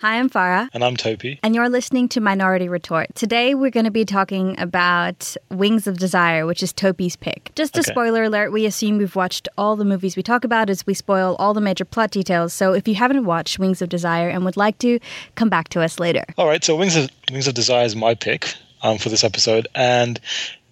[0.00, 0.70] Hi, I'm Farah.
[0.72, 1.38] And I'm Topi.
[1.42, 3.14] And you're listening to Minority Retort.
[3.14, 7.52] Today, we're going to be talking about Wings of Desire, which is Topi's pick.
[7.54, 7.90] Just a Okay.
[7.92, 11.36] spoiler alert, we assume we've watched all the movies we talk about as we spoil
[11.38, 12.54] all the major plot details.
[12.54, 15.00] So if you haven't watched Wings of Desire and would like to,
[15.34, 16.24] come back to us later.
[16.38, 19.68] All right, so Wings of Wings of Desire is my pick um, for this episode,
[19.74, 20.18] and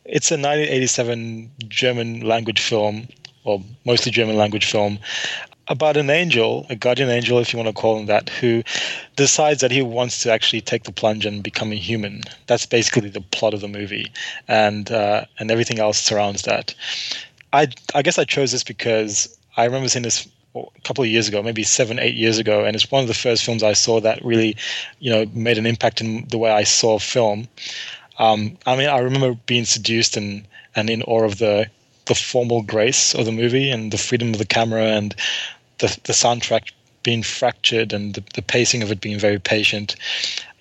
[0.06, 3.08] it's a 1987 German language film,
[3.44, 4.98] or mostly German language film,
[5.68, 8.62] about an angel, a guardian angel, if you want to call him that, who
[9.16, 12.22] decides that he wants to actually take the plunge and become a human.
[12.46, 14.10] That's basically the plot of the movie,
[14.48, 16.74] and uh, and everything else surrounds that.
[17.52, 21.28] I I guess I chose this because I remember seeing this a couple of years
[21.28, 24.00] ago, maybe seven, eight years ago, and it's one of the first films I saw
[24.00, 24.56] that really,
[24.98, 27.46] you know, made an impact in the way I saw film.
[28.18, 31.68] Um, I mean, I remember being seduced and and in awe of the
[32.06, 35.14] the formal grace of the movie and the freedom of the camera and
[35.78, 39.96] the the soundtrack being fractured and the, the pacing of it being very patient.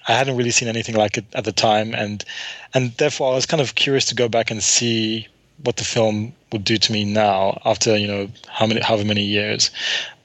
[0.08, 2.24] I hadn't really seen anything like it at the time, and
[2.74, 5.28] and therefore I was kind of curious to go back and see
[5.64, 9.24] what the film would do to me now after you know how many however many
[9.24, 9.70] years,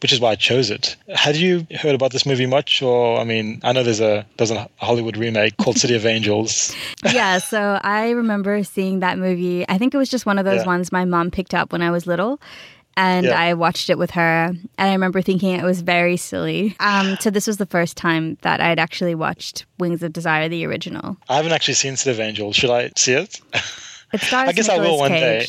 [0.03, 0.95] which is why I chose it.
[1.09, 4.53] Had you heard about this movie much, or I mean, I know there's a there's
[4.53, 6.77] a Hollywood remake called City of Angels.
[7.13, 9.65] yeah, so I remember seeing that movie.
[9.69, 10.67] I think it was just one of those Yeah.
[10.67, 12.39] ones my mom picked up when I was little.
[12.97, 13.41] And Yeah.
[13.41, 16.77] I watched it with her, and I remember thinking it was very silly.
[16.79, 20.67] Um, so this was the first time that I'd actually watched Wings of Desire, the
[20.67, 21.17] original.
[21.29, 22.55] I haven't actually seen City of Angels.
[22.55, 23.41] Should I see it?
[24.13, 25.47] It stars I guess I will Nicolas one day.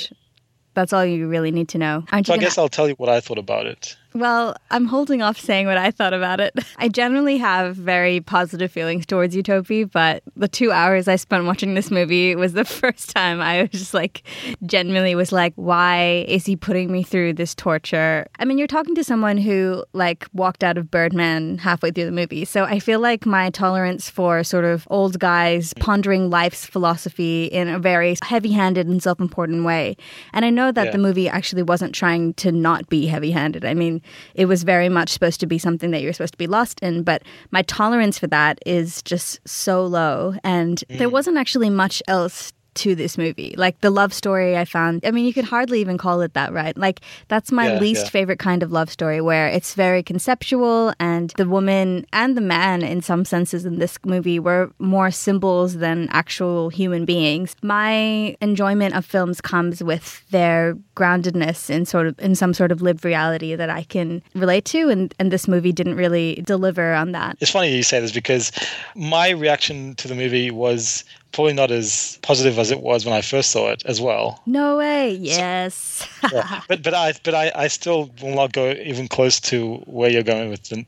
[0.74, 2.04] That's all you really need to know.
[2.12, 3.96] Aren't So you I guess I'll tell you what I thought about it.
[4.16, 6.54] Well, I'm holding off saying what I thought about it.
[6.78, 11.74] I generally have very positive feelings towards Utopia, but the two hours I spent watching
[11.74, 14.24] this movie was the first time I was just like,
[14.66, 18.28] genuinely was like, why is he putting me through this torture?
[18.38, 22.12] I mean, you're talking to someone who like walked out of Birdman halfway through the
[22.12, 22.46] movie.
[22.46, 27.68] So I feel like my tolerance for sort of old guys pondering life's philosophy in
[27.68, 29.98] a very heavy handed and self important way.
[30.34, 30.92] And I know that Yeah.
[30.92, 33.66] the movie actually wasn't trying to not be heavy handed.
[33.66, 34.02] I mean,
[34.36, 37.04] it was very much supposed to be something that you're supposed to be lost in,
[37.04, 40.36] but my tolerance for that is just so low.
[40.44, 41.12] And there mm.
[41.12, 43.54] wasn't actually much else to this movie.
[43.58, 46.54] Like the love story I found, I mean, you could hardly even call it that,
[46.54, 46.78] right?
[46.78, 48.10] Like that's my Yeah, least yeah.
[48.10, 52.84] favorite kind of love story where it's very conceptual and the woman and the man,
[52.84, 57.56] in some senses, in this movie were more symbols than actual human beings.
[57.62, 62.82] My enjoyment of films comes with their groundedness in sort of in some sort of
[62.82, 67.12] lived reality that I can relate to, and, and this movie didn't really deliver on
[67.14, 67.38] that.
[67.40, 68.52] It's funny you say this because
[68.96, 73.22] my reaction to the movie was probably not as positive as it was when I
[73.22, 74.42] first saw it as well.
[74.46, 75.12] No way.
[75.16, 76.08] Yes.
[76.32, 76.62] Yeah.
[76.70, 80.24] but but I but I, I still will not go even close to where you're
[80.24, 80.86] going with the,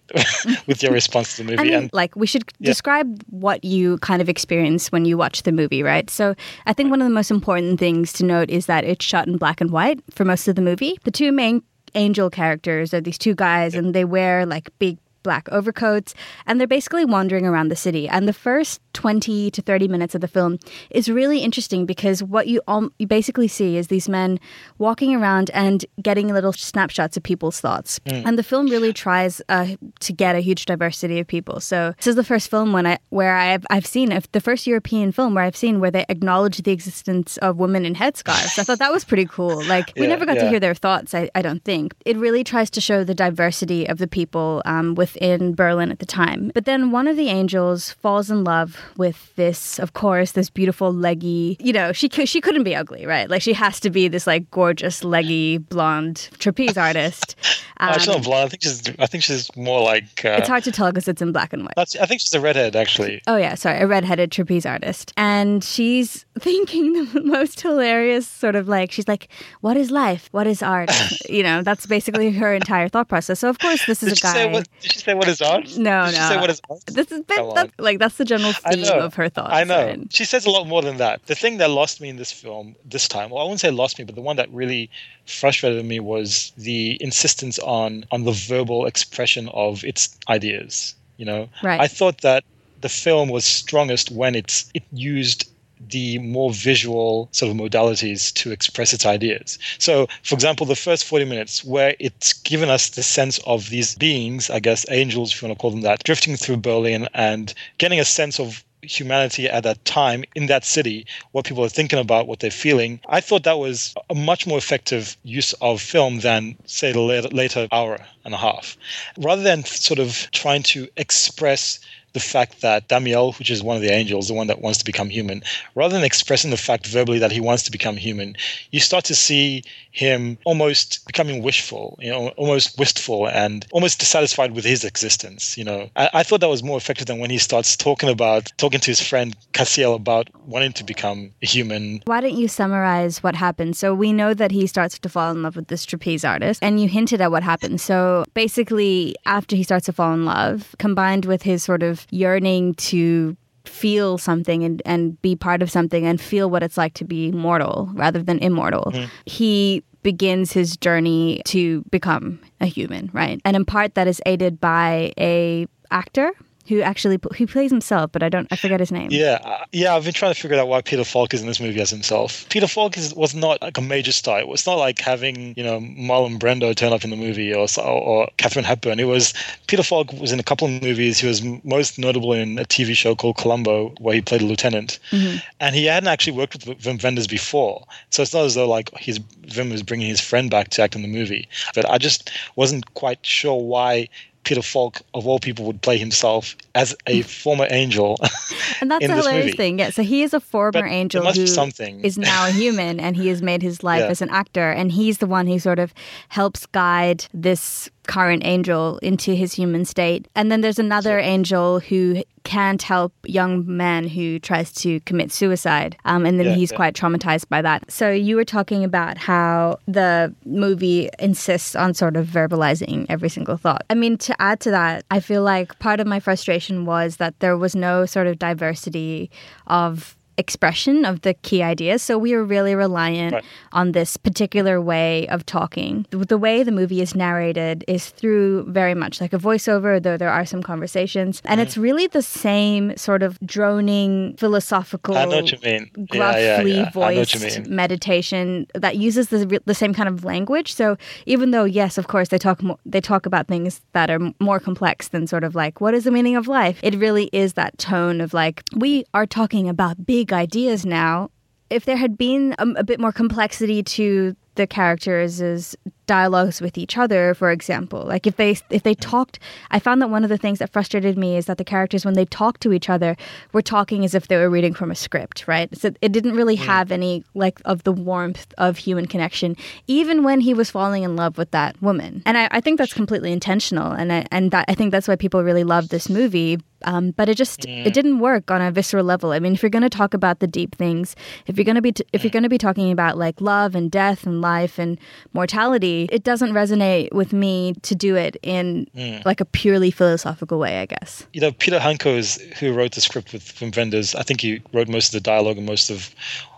[0.67, 1.63] with your response to the I movie.
[1.69, 2.69] mean, and like we should Yeah.
[2.69, 6.09] describe what you kind of experience when you watch the movie, right?
[6.09, 6.35] So
[6.65, 9.37] I think one of the most important things to note is that it's shot in
[9.37, 10.97] black and white for most of the movie.
[11.03, 11.63] The two main
[11.95, 16.13] angel characters are these two guys, and they wear like big black overcoats,
[16.45, 18.07] and they're basically wandering around the city.
[18.07, 20.57] And the first 20 to 30 minutes of the film
[20.89, 24.39] is really interesting because what you, all, you basically see is these men
[24.77, 27.99] walking around and getting little snapshots of people's thoughts.
[28.05, 31.59] And the film really tries uh, to get a huge diversity of people.
[31.59, 34.65] So this is the first film when I where I've I've seen if the first
[34.67, 38.57] European film where I've seen where they acknowledge the existence of women in headscarves.
[38.59, 39.63] I thought that was pretty cool.
[39.75, 41.13] Like we Yeah, never got to hear their thoughts.
[41.15, 44.93] I, I don't think it really tries to show the diversity of the people um,
[45.15, 46.51] within Berlin at the time.
[46.53, 50.93] But then one of the angels falls in love with this, of course, this beautiful
[50.93, 51.57] leggy.
[51.59, 53.29] You know, she she couldn't be ugly, right?
[53.29, 57.35] Like she has to be this like gorgeous leggy blonde trapeze artist.
[57.77, 58.45] Oh, she's Um, not blonde.
[58.45, 61.21] I think she's I think she's more like uh, it's hard to tell because it's
[61.21, 61.73] in black and white.
[61.77, 63.21] I think she's a redhead actually.
[63.27, 68.69] Oh yeah, sorry, a redheaded trapeze artist, and she's thinking the most hilarious sort of
[68.69, 69.27] like she's like,
[69.59, 70.29] "What is life?
[70.31, 70.89] What is art?"
[71.29, 73.41] you know, that's basically her entire thought process.
[73.41, 74.33] So of course, this is Did a guy.
[74.33, 74.69] say what?
[74.79, 75.77] Did she say what is art?
[75.77, 76.29] No, Did she no.
[76.29, 76.85] say what is art?
[76.87, 77.71] this is that, on.
[77.77, 79.53] like that's the general theme of her thoughts.
[79.53, 79.85] I know.
[79.85, 80.13] right?
[80.13, 81.25] She says a lot more than that.
[81.27, 83.97] The thing that lost me in this film this time, well, I wouldn't say lost
[83.99, 84.89] me, but the one that really
[85.25, 90.95] frustrated me was the insistence on on the verbal expression of its ideas.
[91.17, 91.79] You know, Right.
[91.79, 92.43] I thought that
[92.81, 95.49] the film was strongest when it's it used
[95.79, 99.59] the more visual sort of modalities to express its ideas.
[99.77, 103.95] So, for example, the first 40 minutes, where it's given us the sense of these
[103.95, 107.53] beings, I guess angels, if you want to call them that, drifting through Berlin and
[107.77, 111.99] getting a sense of humanity at that time in that city, what people are thinking
[111.99, 112.99] about, what they're feeling.
[113.07, 117.29] I thought that was a much more effective use of film than, say, the later,
[117.29, 118.77] later hour and a half.
[119.17, 121.79] Rather than sort of trying to express
[122.15, 124.85] the fact that Damiel, which is one of the angels, the one that wants to
[124.85, 125.43] become human,
[125.75, 128.35] rather than expressing the fact verbally that he wants to become human,
[128.71, 134.51] you start to see him almost becoming wishful, you know, almost wistful and almost dissatisfied
[134.51, 135.57] with his existence.
[135.57, 138.51] You know, I, I thought that was more effective than when he starts talking about
[138.57, 142.01] talking to his friend Cassiel about wanting to become a human.
[142.05, 143.75] Why don't you summarize what happened?
[143.75, 146.79] So we know that he starts to fall in love with this trapeze artist, and
[146.81, 147.81] you hinted at what happened.
[147.81, 152.73] So basically, after he starts to fall in love, combined with his sort of yearning
[152.75, 153.35] to
[153.65, 157.31] feel something and, and be part of something and feel what it's like to be
[157.31, 158.91] mortal rather than immortal.
[158.93, 159.05] Mm-hmm.
[159.25, 163.41] He begins his journey to become a human, right?
[163.43, 166.31] And in part that is aided by a actor
[166.67, 169.09] who actually who plays himself, but I don't I forget his name.
[169.11, 171.59] Yeah, uh, yeah, I've been trying to figure out why Peter Falk is in this
[171.59, 172.47] movie as himself.
[172.49, 174.39] Peter Falk is, was not like a major star.
[174.39, 177.67] It was not like having you know Marlon Brando turn up in the movie or
[177.79, 178.99] or Katharine Hepburn.
[178.99, 179.33] It was
[179.67, 181.19] Peter Falk was in a couple of movies.
[181.19, 184.99] He was most notable in a TV show called Columbo, where he played a lieutenant,
[185.11, 185.37] mm-hmm.
[185.59, 187.85] and he hadn't actually worked with Wim Wenders before.
[188.09, 190.95] So it's not as though like his Wim was bringing his friend back to act
[190.95, 191.47] in the movie.
[191.75, 194.09] But I just wasn't quite sure why
[194.45, 198.17] Peter Falk, of all people, would play himself as a former angel.
[198.81, 199.57] and that's a hilarious movie.
[199.57, 199.79] thing.
[199.79, 199.89] Yeah.
[199.89, 203.41] So he is a former but angel who is now a human and he has
[203.41, 204.07] made his life yeah.
[204.07, 204.71] as an actor.
[204.71, 205.93] And he's the one who sort of
[206.29, 210.27] helps guide this current angel into his human state.
[210.35, 215.97] And then there's another angel who can't help young man who tries to commit suicide.
[216.05, 216.77] Um, and then yeah, he's yeah.
[216.77, 217.91] quite traumatized by that.
[217.91, 223.57] So you were talking about how the movie insists on sort of verbalizing every single
[223.57, 223.83] thought.
[223.89, 227.39] I mean, to add to that, I feel like part of my frustration was that
[227.39, 229.31] there was no sort of diversity
[229.67, 232.01] of expression of the key ideas.
[232.01, 233.45] So we were really reliant right.
[233.71, 236.05] on this particular way of talking.
[236.11, 240.29] The way the movie is narrated is through very much like a voiceover, though there
[240.29, 241.41] are some conversations.
[241.45, 241.63] And mm.
[241.63, 245.89] it's really the same sort of droning, philosophical, I know what you mean.
[246.09, 246.91] gruffly yeah, yeah, yeah.
[246.91, 250.73] voiced meditation that uses the, the same kind of language.
[250.73, 254.19] So even though, yes, of course, they talk, mo- they talk about things that are
[254.39, 256.79] more complex than sort of like, what is the meaning of life?
[256.83, 261.29] It really is that tone of like, we are talking about big big ideas now.
[261.69, 265.75] If there had been a, a bit more complexity to the characters'
[266.05, 269.39] dialogues with each other for example like if they if they talked
[269.71, 272.13] i found that one of the things that frustrated me is that the characters when
[272.13, 273.17] they talked to each other
[273.53, 276.57] were talking as if they were reading from a script right so it didn't really
[276.57, 276.63] mm.
[276.63, 279.57] have any like of the warmth of human connection
[279.87, 282.93] even when he was falling in love with that woman and i, I think that's
[282.93, 286.59] completely intentional and I, and that, i think that's why people really love this movie
[286.85, 287.85] um, but it just mm.
[287.85, 289.31] it didn't work on a visceral level.
[289.31, 291.15] I mean, if you're going to talk about the deep things,
[291.47, 292.33] if you're going to be t- if you're mm.
[292.33, 294.97] going to be talking about like love and death and life and
[295.33, 299.25] mortality, it doesn't resonate with me to do it in mm.
[299.25, 300.79] like a purely philosophical way.
[300.79, 301.27] I guess.
[301.33, 304.87] You know, Peter Handke, who wrote the script with Wim Wenders, I think he wrote
[304.87, 306.13] most of the dialogue and most of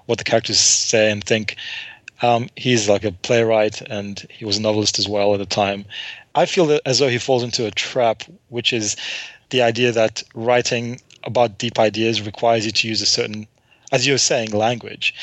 [0.06, 1.56] what the characters say and think.
[2.24, 5.86] Um, he's like a playwright and he was a novelist as well at the time.
[6.34, 8.96] I feel as though he falls into a trap, which is
[9.50, 13.48] the idea that writing about deep ideas requires you to use a certain,
[13.92, 15.14] as you were saying, language.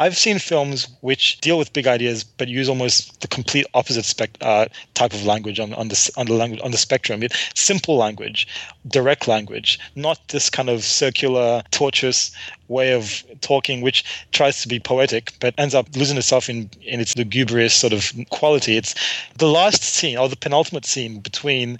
[0.00, 4.30] I've seen films which deal with big ideas but use almost the complete opposite spec,
[4.40, 4.64] uh,
[4.94, 7.22] type of language on, on, the, on, the language, on the spectrum.
[7.22, 8.48] It, simple language,
[8.88, 12.32] direct language, not this kind of circular, tortuous
[12.68, 17.00] way of talking which tries to be poetic but ends up losing itself in, in
[17.00, 18.78] its lugubrious sort of quality.
[18.78, 18.94] It's
[19.36, 21.78] the last scene or the penultimate scene between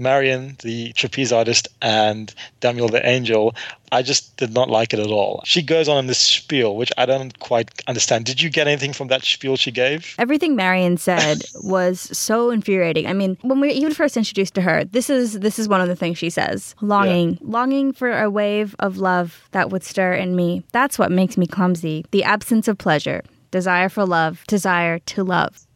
[0.00, 3.54] Marion, the trapeze artist, and Daniel the angel.
[3.92, 5.42] I just did not like it at all.
[5.44, 8.24] She goes on in this spiel, which I don't quite understand.
[8.24, 10.14] Did you get anything from that spiel she gave?
[10.18, 13.06] Everything Marion said was so infuriating.
[13.06, 15.80] I mean, when we were even first introduced to her, this is this is one
[15.80, 17.38] of the things she says: longing, yeah.
[17.42, 20.62] longing for a wave of love that would stir in me.
[20.72, 22.04] That's what makes me clumsy.
[22.10, 25.66] The absence of pleasure, desire for love, desire to love.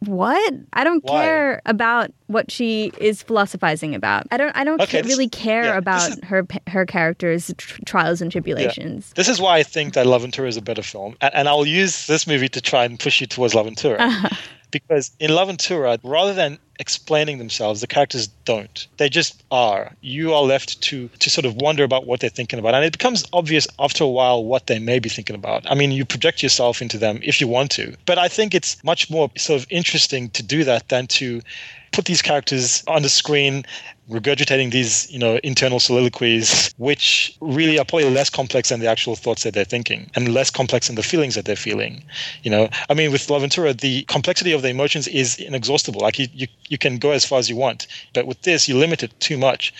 [0.00, 0.54] What?
[0.74, 1.22] I don't Why?
[1.22, 4.26] care about what she is philosophizing about.
[4.30, 4.56] I don't.
[4.56, 8.30] I don't okay, this, really care yeah, about is, her her character's tr- trials and
[8.30, 9.08] tribulations.
[9.08, 9.14] Yeah.
[9.16, 12.06] This is why I think that L'Avventura is a better film, and, and, I'll use
[12.06, 14.28] this movie to try and push you towards Love Uh-huh
[14.70, 18.86] because in L'Avventura, rather than explaining themselves, the characters don't.
[18.98, 19.92] They just are.
[20.00, 22.92] You are left to to sort of wonder about what they're thinking about, and it
[22.92, 25.70] becomes obvious after a while what they may be thinking about.
[25.70, 28.82] I mean, you project yourself into them if you want to, but I think it's
[28.84, 31.40] much more sort of interesting to do that than to
[31.92, 33.64] put these characters on the screen
[34.10, 39.14] regurgitating these, you know, internal soliloquies, which really are probably less complex than the actual
[39.14, 42.02] thoughts that they're thinking and less complex than the feelings that they're feeling.
[42.42, 46.00] You know, I mean, with L'Avventura, the complexity of the emotions is inexhaustible.
[46.00, 48.76] Like you, you, you can go as far as you want, but with this, you
[48.76, 49.74] limit it too much.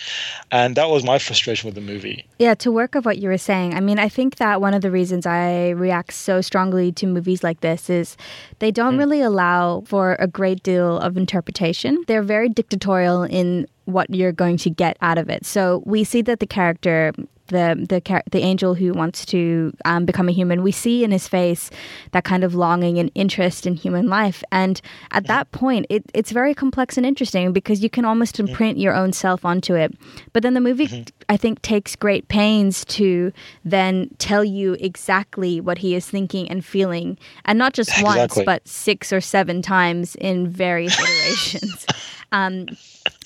[0.51, 2.25] And that was my frustration with the movie.
[2.37, 4.81] Yeah, to work of what you were saying, I mean, I think that one of
[4.81, 8.15] the reasons I react so strongly to movies like this is
[8.59, 8.99] they don't mm.
[8.99, 12.03] really allow for a great deal of interpretation.
[12.07, 15.45] They're very dictatorial in what you're going to get out of it.
[15.45, 17.13] So we see that the character
[17.49, 21.27] the the the angel who wants to um, become a human, we see in his
[21.27, 21.69] face
[22.11, 24.43] that kind of longing and interest in human life.
[24.51, 24.81] And
[25.11, 28.95] at that point, it, it's very complex and interesting because you can almost imprint your
[28.95, 29.93] own self onto it.
[30.33, 31.03] But then the movie, mm-hmm.
[31.27, 33.33] I think, takes great pains to
[33.65, 38.17] then tell you exactly what he is thinking and feeling, and not just exactly.
[38.19, 41.85] once, but six or seven times in various iterations.
[42.31, 42.67] Um,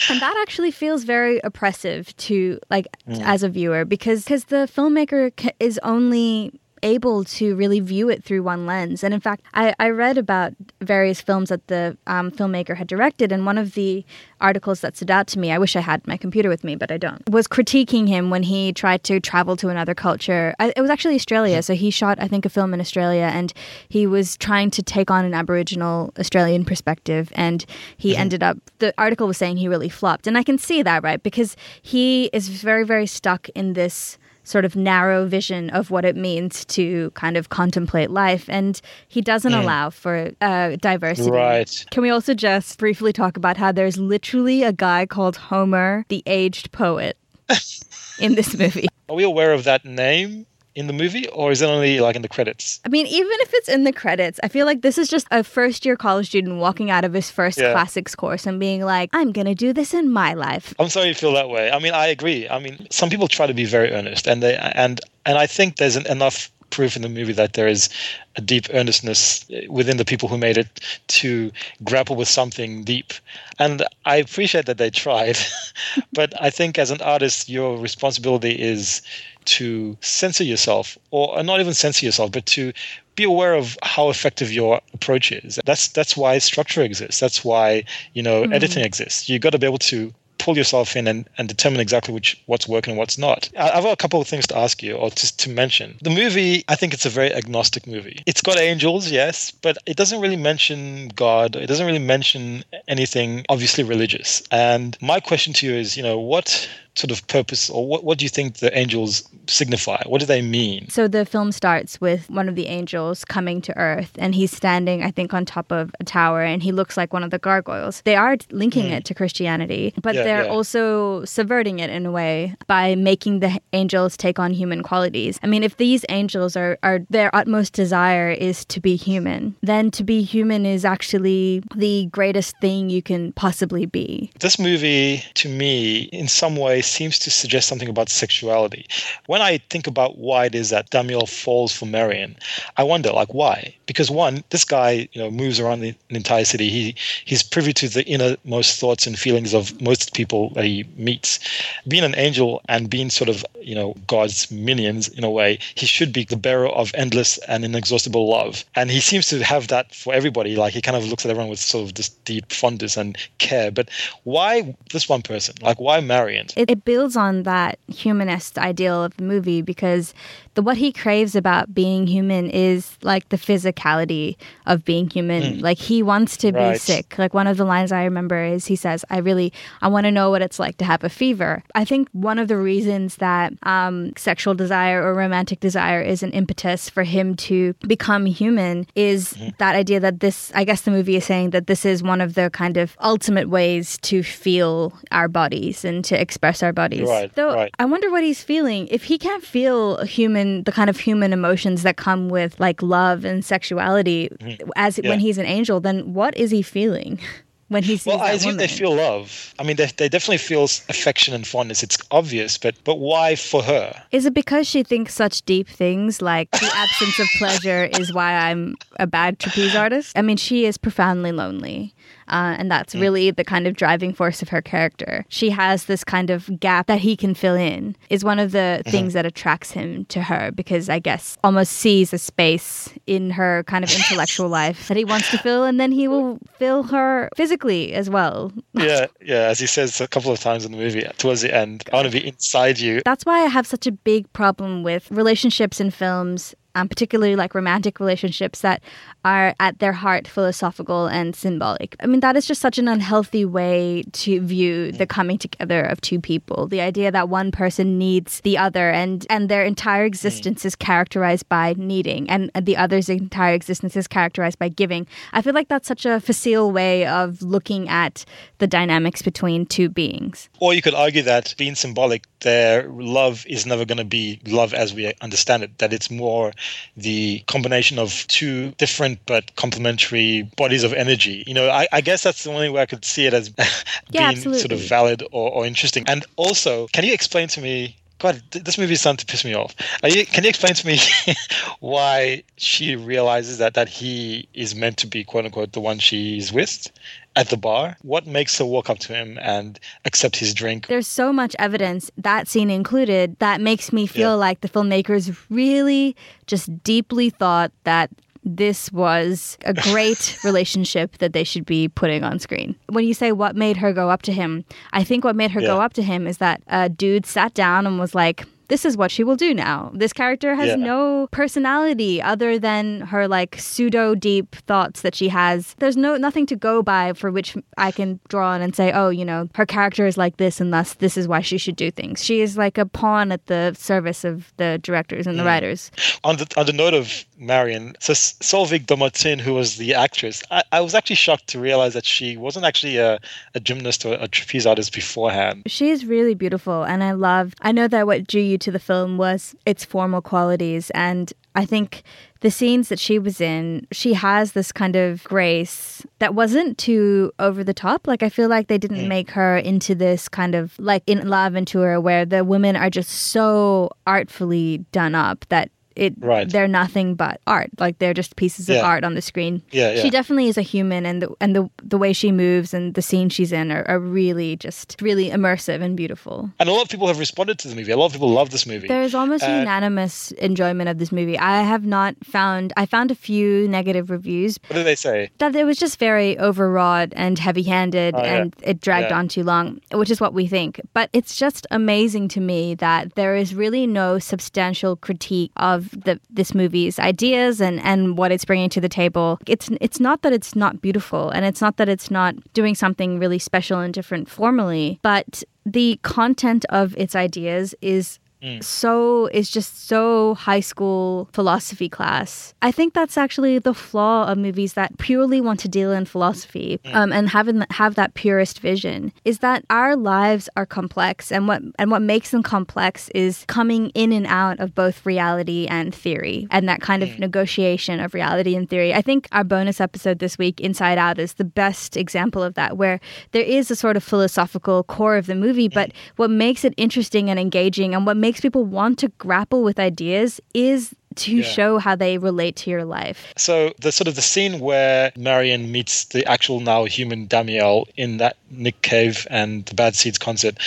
[0.10, 3.22] and that actually feels very oppressive to like mm.
[3.22, 8.44] as a viewer because because the filmmaker is only able to really view it through
[8.44, 9.04] one lens.
[9.04, 13.32] And in fact, I, I read about various films that the um, filmmaker had directed,
[13.32, 14.06] and one of the
[14.40, 16.92] articles that stood out to me, I wish I had my computer with me, but
[16.92, 20.54] I don't, was critiquing him when he tried to travel to another culture.
[20.60, 23.54] I, it was actually Australia, so he shot, I think, a film in Australia, and
[23.88, 27.66] he was trying to take on an Aboriginal Australian perspective, and
[27.98, 28.22] he mm-hmm.
[28.22, 30.28] ended up, the article was saying he really flopped.
[30.28, 31.24] And I can see that, right?
[31.24, 36.16] Because he is very, very stuck in this sort of narrow vision of what it
[36.16, 38.46] means to kind of contemplate life.
[38.50, 39.62] And he doesn't mm.
[39.62, 41.32] allow for uh, diversity.
[41.32, 41.86] Right.
[41.92, 46.24] Can we also just briefly talk about how there's literally a guy called Homer, the
[46.26, 47.18] aged poet,
[48.20, 48.88] in this movie?
[49.10, 50.46] Are we aware of that name?
[50.76, 52.80] In the movie or is it only like in the credits?
[52.86, 55.44] I mean, even if it's in the credits, I feel like this is just a
[55.44, 57.72] first year college student walking out of his first yeah.
[57.72, 60.74] classics course and being like, I'm going to do this in my life.
[60.80, 61.72] I'm sorry you feel that way.
[61.72, 62.50] I mean, I agree.
[62.50, 65.78] I mean, some people try to be very earnest and they and and I think
[65.78, 67.88] there's an, enough proof in the movie that there is
[68.36, 70.68] a deep earnestness eh, within the people who made it
[71.08, 71.52] to
[71.84, 73.14] grapple with something deep.
[73.60, 75.38] And I appreciate that they tried,
[76.14, 79.04] but I think as an artist, your responsibility is
[79.46, 82.74] to censor yourself, or not even censor yourself, but to
[83.16, 85.60] be aware of how effective your approach is.
[85.66, 87.20] That's that's why structure exists.
[87.20, 87.84] That's why
[88.14, 88.54] you know mm-hmm.
[88.54, 89.30] editing exists.
[89.30, 92.68] You've got to be able to pull yourself in and, and determine exactly which what's
[92.68, 93.50] working and what's not.
[93.58, 95.98] I've got a couple of things to ask you or just to mention.
[96.02, 98.22] The movie, I think it's a very agnostic movie.
[98.26, 101.56] It's got angels, yes, but it doesn't really mention God.
[101.56, 104.44] It doesn't really mention anything obviously religious.
[104.52, 108.18] And my question to you is, you know, what sort of purpose or what, what
[108.18, 110.02] do you think the angels signify?
[110.06, 110.88] What do they mean?
[110.90, 115.04] So the film starts with one of the angels coming to Earth and he's standing,
[115.04, 118.02] I think, on top of a tower and he looks like one of the gargoyles.
[118.06, 118.92] They are linking mm.
[118.92, 120.52] it to Christianity, but yeah, they're yeah.
[120.52, 125.40] also subverting it in a way by making the angels take on human qualities.
[125.42, 129.90] I mean, if these angels are, are their utmost desire is to be human, then
[129.92, 134.32] to be human is actually the greatest thing you can possibly be.
[134.40, 138.86] This movie, to me, in some ways, seems to suggest something about sexuality.
[139.28, 142.38] When I think about why it is that Damiel falls for Marion,
[142.78, 143.76] I wonder, like, why?
[143.86, 146.70] Because one, this guy, you know, moves around the, entire city.
[146.70, 151.40] He he's privy to the innermost thoughts and feelings of most people that he meets.
[151.88, 155.86] Being an angel and being sort of, you know, God's minions in a way, he
[155.86, 158.64] should be the bearer of endless and inexhaustible love.
[158.76, 160.56] And he seems to have that for everybody.
[160.56, 163.72] Like he kind of looks at everyone with sort of this deep fondness and care.
[163.72, 163.90] But
[164.24, 165.56] why this one person?
[165.62, 166.48] Like why Marion?
[166.56, 170.12] It, it builds on that humanist ideal of the movie because
[170.56, 175.44] the what he craves about being human is like the physicality of being human.
[175.44, 175.62] Mm.
[175.62, 176.74] Like he wants to right.
[176.74, 177.18] be sick.
[177.18, 180.12] Like one of the lines I remember is he says, "I really I want to
[180.12, 183.54] know what it's like to have a fever." I think one of the reasons that
[183.64, 189.34] um, sexual desire or romantic desire is an impetus for him to become human is
[189.34, 189.58] mm.
[189.58, 190.52] that idea that this.
[190.54, 193.50] I guess the movie is saying that this is one of the kind of ultimate
[193.50, 197.08] ways to feel our bodies and to express our bodies.
[197.08, 197.74] Right, Though right.
[197.80, 201.00] I wonder what he's feeling if he can't feel a human human the kind of
[201.00, 204.70] human emotions that come with like love and sexuality mm-hmm.
[204.76, 205.10] as yeah.
[205.10, 207.20] when he's an angel then what is he feeling
[207.70, 209.56] when he sees well, I assume they feel love.
[209.58, 211.82] I mean, they, they definitely feel affection and fondness.
[211.82, 214.04] It's obvious, but but why for her?
[214.12, 218.34] Is it because she thinks such deep things like the absence of pleasure is why
[218.34, 220.16] I'm a bad trapeze artist?
[220.16, 221.96] I mean, she is profoundly lonely.
[222.28, 225.26] Uh, and that's really the kind of driving force of her character.
[225.30, 228.82] She has this kind of gap that he can fill in, is one of the
[228.86, 233.64] things that attracts him to her because I guess almost sees a space in her
[233.64, 237.30] kind of intellectual life that he wants to fill, and then he will fill her
[237.36, 238.52] physically as well.
[238.74, 239.48] yeah, yeah.
[239.50, 242.12] As he says a couple of times in the movie, towards the end, I want
[242.12, 243.02] to be inside you.
[243.04, 247.54] That's why I have such a big problem with relationships in films um, particularly like
[247.54, 248.82] romantic relationships that
[249.26, 251.96] are at their heart philosophical and symbolic.
[252.00, 256.02] I mean, that is just such an unhealthy way to view the coming together of
[256.02, 256.68] two people.
[256.68, 260.08] The idea that one person needs the other and, and their entire mm.
[260.08, 265.08] existence is characterized by needing and the other's entire existence is characterized by giving.
[265.32, 268.26] I feel like that's such a facile way of looking at
[268.58, 270.50] the dynamics between two beings.
[270.60, 274.74] Or you could argue that being symbolic, their love is never going to be love
[274.74, 276.52] as we understand it, that it's more
[276.98, 281.44] the combination of two different but complementary bodies of energy.
[281.48, 283.52] You know, I, I guess that's the only way I could see it as
[284.12, 286.04] Yeah, being sort of valid or, or interesting.
[286.08, 287.98] And also, can you explain to me?
[288.20, 289.76] God, this movie is starting to piss me off.
[290.02, 290.98] Are you, can you explain to me
[291.80, 296.54] why she realizes that that he is meant to be quote unquote the one she's
[296.54, 296.90] with
[297.36, 297.98] at the bar?
[298.02, 300.88] What makes her walk up to him and accept his drink?
[300.88, 304.36] There's so much evidence, that scene included, that makes me feel Yeah.
[304.36, 306.16] like the filmmakers really
[306.48, 308.10] just deeply thought that
[308.44, 312.76] this was a great relationship that they should be putting on screen.
[312.90, 315.62] When you say what made her go up to him, I think what made her
[315.62, 318.98] go up to him is that a dude sat down and was like, this is
[318.98, 319.92] what she will do now.
[319.94, 320.78] This character has Yeah.
[320.78, 325.76] no personality other than her like pseudo deep thoughts that she has.
[325.78, 329.10] There's no nothing to go by for which I can draw on and say, oh,
[329.10, 331.92] you know, her character is like this and thus this is why she should do
[331.92, 332.24] things.
[332.24, 335.52] She is like a pawn at the service of the directors and the mm.
[335.54, 335.92] writers.
[336.24, 340.42] on the on the note of Marion, so S- Solveig Dommartin, who was the actress,
[340.50, 343.20] I, I was actually shocked to realize that she wasn't actually a,
[343.54, 345.64] a gymnast or a trapeze artist beforehand.
[345.68, 347.54] She is really beautiful, and I love.
[347.62, 352.04] I know that what you to the film was its formal qualities, and I think
[352.40, 357.32] the scenes that she was in, she has this kind of grace that wasn't too
[357.40, 358.08] over the top.
[358.08, 359.08] Like I feel like they didn't mm.
[359.08, 363.90] make her into this kind of like in L'Avventura, where the women are just so
[364.08, 365.70] artfully done up that.
[365.96, 366.50] It, Right.
[366.50, 368.82] they're nothing but art like they're just pieces of Yeah.
[368.86, 370.02] art on the screen Yeah, yeah.
[370.02, 373.02] she definitely is a human and the and the the way she moves and the
[373.02, 376.50] scene she's in are, are really just really immersive and beautiful.
[376.60, 377.92] And a lot of people have responded to the movie.
[377.92, 378.88] A lot of people love this movie.
[378.88, 381.38] There's almost Uh, unanimous enjoyment of this movie.
[381.38, 385.30] I have not found I found a few negative reviews what did they say?
[385.40, 389.80] that it was just very overwrought and heavy-handed Oh, and it dragged on too long,
[389.92, 390.80] which is what we think.
[390.94, 396.20] But it's just amazing to me that there is really no substantial critique of the
[396.30, 399.40] this movie's ideas and and what it's bringing to the table.
[399.48, 403.20] It's it's not that it's not beautiful and it's not that it's not doing something
[403.20, 408.64] really special and different formally, but the content of its ideas is Mm.
[408.64, 412.54] so it's just so high school philosophy class.
[412.62, 416.80] I think that's actually the flaw of movies that purely want to deal in philosophy
[416.84, 416.94] mm.
[416.94, 421.62] um, and having have that purist vision is that our lives are complex and what
[421.80, 426.48] and what makes them complex is coming in and out of both reality and theory
[426.52, 427.20] and that kind of mm.
[427.20, 428.94] negotiation of reality and theory.
[428.94, 432.78] I think our bonus episode this week, Inside Out, is the best example of that,
[432.78, 433.00] where
[433.32, 437.30] there is a sort of philosophical core of the movie, but what makes it interesting
[437.30, 441.44] and engaging and what makes people want to grapple with ideas is to Yeah.
[441.44, 443.34] show how they relate to your life.
[443.38, 448.18] So the sort of the scene where Marion meets the actual now human Damiel in
[448.18, 450.58] that Nick Cave and the Bad Seeds concert.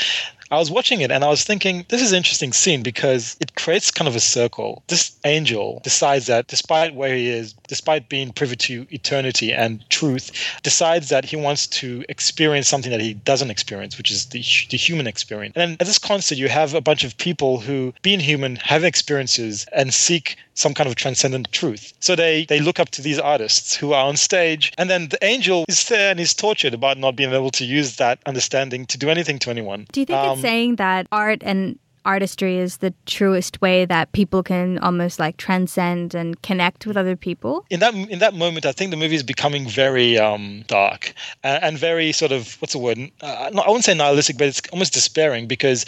[0.50, 3.54] I was watching it and I was thinking, this is an interesting scene because it
[3.56, 4.82] creates kind of a circle.
[4.86, 10.30] This angel decides that despite where he is, despite being privy to eternity and truth,
[10.62, 14.76] decides that he wants to experience something that he doesn't experience, which is the, the
[14.76, 15.54] human experience.
[15.56, 19.66] And at this concert, you have a bunch of people who, being human, have experiences
[19.72, 21.92] and seek some kind of transcendent truth.
[22.00, 25.22] So they they look up to these artists who are on stage, and then the
[25.24, 28.98] angel is there and is tortured about not being able to use that understanding to
[28.98, 29.86] do anything to anyone.
[29.92, 34.12] Do you think Um, it's saying that art and artistry is the truest way that
[34.12, 37.64] people can almost like transcend and connect with other people?
[37.68, 41.62] in that in that moment, I think the movie is becoming very um, dark and,
[41.64, 42.98] and very sort of what's the word?
[43.20, 45.84] Uh, I wouldn't say nihilistic, but it's almost despairing because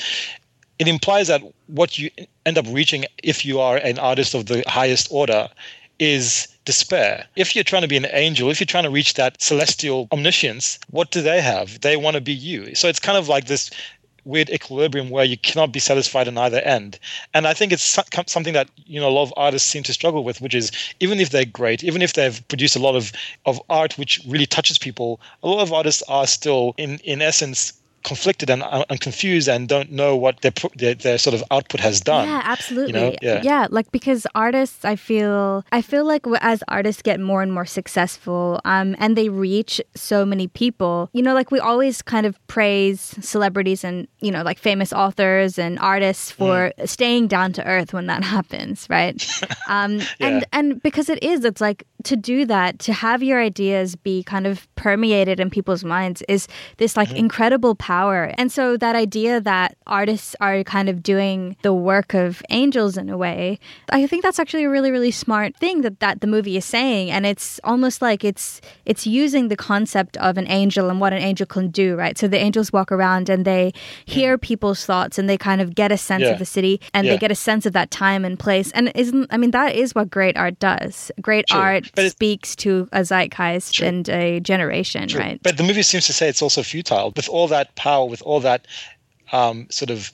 [0.78, 2.10] it implies that what you
[2.46, 5.48] end up reaching if you are an artist of the highest order
[5.98, 7.26] is despair.
[7.34, 10.78] If you're trying to be an angel, if you're trying to reach that celestial omniscience,
[10.90, 11.80] what do they have?
[11.80, 12.74] They want to be you.
[12.74, 13.70] So it's kind of like this
[14.24, 16.98] weird equilibrium where you cannot be satisfied on either end.
[17.32, 20.22] And I think it's something that you know a lot of artists seem to struggle
[20.22, 23.12] with, which is even if they're great, even if they've produced a lot of
[23.46, 27.72] of art which really touches people, a lot of artists are still in in essence
[28.04, 31.80] conflicted and, uh, and confused and don't know what their, their, their sort of output
[31.80, 32.28] has done.
[32.28, 32.92] Yeah, absolutely.
[32.94, 33.16] You know?
[33.22, 33.42] yeah.
[33.42, 37.66] yeah, like because artists, I feel I feel like as artists get more and more
[37.66, 42.38] successful, um, and they reach so many people, you know, like we always kind of
[42.46, 46.88] praise celebrities and you know like famous authors and artists for mm.
[46.88, 49.16] staying down to earth when that happens, right?
[49.68, 50.06] um, yeah.
[50.20, 54.22] And and because it is, it's like to do that, to have your ideas be
[54.22, 57.18] kind of permeated in people's minds is this like mm-hmm.
[57.18, 58.32] incredible power.
[58.38, 63.08] And so that idea that artists are kind of doing the work of angels in
[63.08, 63.58] a way,
[63.90, 67.11] I think that's actually a really, really smart thing that, that the movie is saying.
[67.11, 71.22] And it's almost like it's it's using the concept of an angel and what an
[71.22, 72.16] angel can do, right?
[72.16, 73.72] So the angels walk around and they
[74.04, 76.30] hear people's thoughts and they kind of get a sense yeah.
[76.30, 77.12] of the city and yeah.
[77.12, 78.70] they get a sense of that time and place.
[78.72, 81.11] And isn't I mean that is what great art does.
[81.20, 81.58] Great True.
[81.58, 83.87] art but speaks to a zeitgeist True.
[83.87, 85.20] and a generation, True.
[85.20, 85.40] right?
[85.42, 87.12] But the movie seems to say it's also futile.
[87.16, 88.66] With all that power with all that
[89.33, 90.12] um, sort of,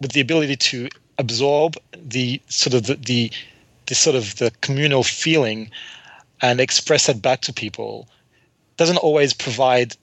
[0.00, 3.30] with the ability to absorb the sort of the, the,
[3.86, 5.70] the sort of the communal feeling
[6.42, 8.08] and express that back to people,
[8.76, 9.96] doesn't always provide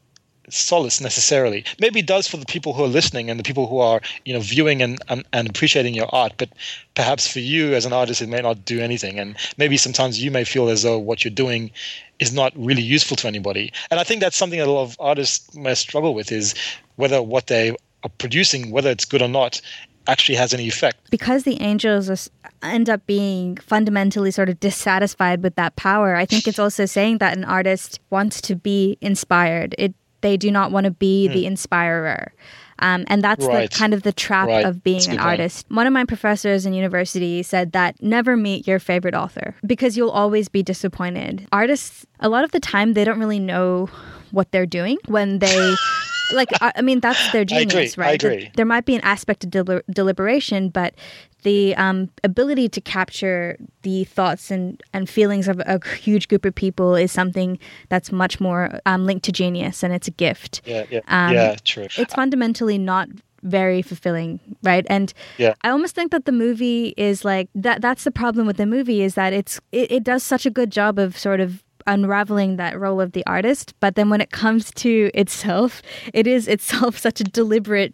[0.49, 1.63] solace necessarily.
[1.79, 4.33] Maybe it does for the people who are listening and the people who are, you
[4.33, 6.49] know, viewing and, and, and, appreciating your art, but
[6.95, 9.19] perhaps for you as an artist it may not do anything.
[9.19, 11.71] And maybe sometimes you may feel as though what you're doing
[12.19, 13.71] is not really useful to anybody.
[13.89, 16.53] And I think that's something that a lot of artists may struggle with is
[16.95, 17.71] whether what they
[18.03, 19.61] are producing, whether it's good or not,
[20.07, 21.09] actually has any effect.
[21.09, 22.29] Because the angels
[22.63, 27.19] end up being fundamentally sort of dissatisfied with that power, I think it's also saying
[27.19, 29.75] that an artist wants to be inspired.
[29.77, 31.33] It they do not want to be mm.
[31.33, 32.33] the inspirer.
[32.79, 33.69] Um, and that's right.
[33.69, 34.65] the, kind of the trap right.
[34.65, 35.67] of being an artist.
[35.69, 40.09] One of my professors in university said that never meet your favorite author because you'll
[40.09, 41.47] always be disappointed.
[41.51, 43.87] Artists, a lot of the time, they don't really know
[44.31, 45.75] what they're doing when they
[46.33, 48.19] like I, mean that's their genius, right?
[48.19, 50.95] The, there might be an aspect of deliber- deliberation, but
[51.43, 56.55] the um, ability to capture the thoughts and, and feelings of a huge group of
[56.55, 57.57] people is something
[57.89, 60.61] that's much more um, linked to genius, and it's a gift.
[60.65, 61.87] Yeah, yeah, um, yeah, true.
[61.97, 63.09] It's fundamentally not
[63.43, 65.55] very fulfilling right and yeah.
[65.63, 69.01] i almost think that the movie is like that that's the problem with the movie
[69.01, 72.79] is that it's it, it does such a good job of sort of unraveling that
[72.79, 73.73] role of the artist.
[73.79, 75.81] But then when it comes to itself,
[76.13, 77.93] it is itself such a deliberate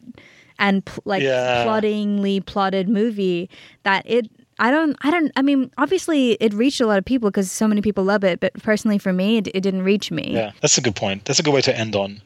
[0.59, 1.63] and pl- like yeah.
[1.63, 3.49] ploddingly plotted movie
[3.83, 7.29] that it I don't, I don't, I mean, obviously it reached a lot of people
[7.29, 10.33] because so many people love it, but personally for me, it, it, didn't reach me.
[10.33, 11.25] Yeah, that's a good point.
[11.25, 12.21] That's a good way to end on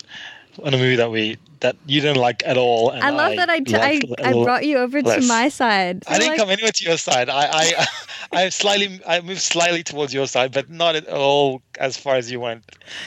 [0.63, 2.91] on a movie that we that you didn't like at all.
[2.91, 5.21] I love that I that I, t- I, I brought you over less.
[5.21, 6.03] to my side.
[6.07, 6.39] I didn't like...
[6.39, 7.29] come anywhere to your side.
[7.29, 7.85] I I
[8.33, 12.31] I slightly I moved slightly towards your side, but not at all as far as
[12.31, 12.63] you went.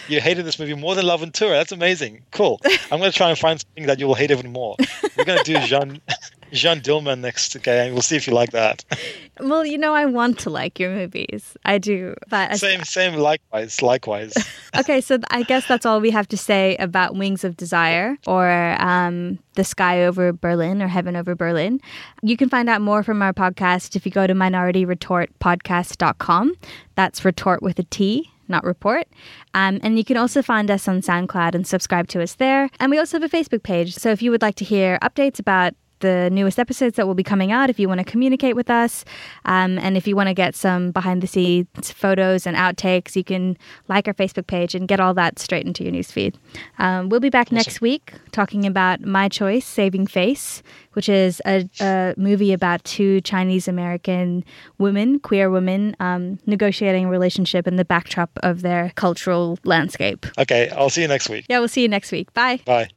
[0.09, 1.51] You hated this movie more than L'Avventura.
[1.51, 2.23] That's amazing.
[2.31, 2.61] Cool.
[2.91, 4.77] I'm gonna try and find something that you will hate even more.
[5.17, 6.01] We're gonna do Jean
[6.55, 7.87] Jeanne Dielman next, okay?
[7.87, 8.85] And we'll see if you like that.
[9.41, 11.57] Well, you know, I want to like your movies.
[11.65, 12.15] I do.
[12.29, 14.33] But same, same, likewise, likewise.
[14.79, 18.77] okay, so I guess that's all we have to say about Wings of Desire or
[18.79, 21.81] um, The Sky Over Berlin or Heaven Over Berlin.
[22.23, 26.55] You can find out more from our podcast if you go to minorityretortpodcast.com.
[26.95, 29.09] That's retort with a T not report.
[29.55, 32.69] Um, and you can also find us on SoundCloud and subscribe to us there.
[32.79, 33.95] And we also have a Facebook page.
[33.95, 37.25] So if you would like to hear updates about the newest episodes that will be
[37.25, 39.05] coming out if you want to communicate with us.
[39.47, 43.25] Um, and if you want to get some behind the scenes photos and outtakes, you
[43.25, 43.57] can
[43.89, 46.35] like our Facebook page and get all that straight into your newsfeed.
[46.79, 47.57] Um, we'll be back awesome.
[47.57, 50.63] next week talking about My Choice Saving Face,
[50.93, 54.45] which is a, a movie about two Chinese American
[54.77, 60.27] women, queer women, um, negotiating a relationship in the backdrop of their cultural landscape.
[60.39, 61.47] Okay, I'll see you next week.
[61.49, 62.33] Yeah, we'll see you next week.
[62.35, 62.61] Bye.
[62.67, 62.91] Bye.